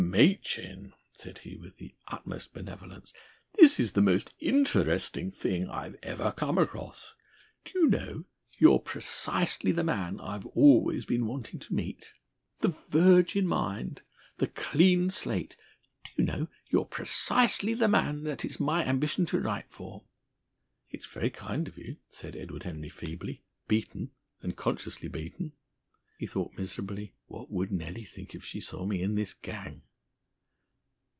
Machin," 0.09 0.93
said 1.13 1.37
he 1.39 1.55
with 1.55 1.77
the 1.77 1.93
utmost 2.07 2.53
benevolence. 2.53 3.13
"This 3.57 3.79
is 3.79 3.91
the 3.91 4.01
most 4.01 4.33
interesting 4.39 5.29
thing 5.31 5.69
I've 5.69 5.95
ever 6.01 6.31
come 6.31 6.57
across. 6.57 7.13
Do 7.63 7.71
you 7.77 7.85
know, 7.87 8.25
you're 8.57 8.79
precisely 8.79 9.71
the 9.71 9.83
man 9.83 10.19
I've 10.19 10.47
always 10.47 11.05
been 11.05 11.27
wanting 11.27 11.59
to 11.59 11.73
meet?... 11.73 12.13
The 12.61 12.73
virgin 12.89 13.45
mind. 13.47 14.01
The 14.37 14.47
clean 14.47 15.11
slate.... 15.11 15.55
Do 16.03 16.11
you 16.17 16.23
know, 16.25 16.47
you're 16.65 16.85
precisely 16.85 17.75
the 17.75 17.87
man 17.87 18.23
that 18.23 18.43
it's 18.43 18.59
my 18.59 18.83
ambition 18.83 19.27
to 19.27 19.39
write 19.39 19.69
for?" 19.69 20.05
"It's 20.89 21.05
very 21.05 21.29
kind 21.29 21.67
of 21.67 21.77
you," 21.77 21.97
said 22.09 22.35
Edward 22.35 22.63
Henry 22.63 22.89
feebly, 22.89 23.43
beaten, 23.67 24.11
and 24.41 24.57
consciously 24.57 25.07
beaten. 25.09 25.53
(He 26.17 26.25
thought 26.25 26.57
miserably: 26.57 27.13
"What 27.27 27.51
would 27.51 27.71
Nellie 27.71 28.03
think 28.03 28.33
if 28.35 28.43
she 28.43 28.59
saw 28.59 28.85
me 28.87 29.01
in 29.03 29.13
this 29.15 29.35
gang?") 29.35 29.83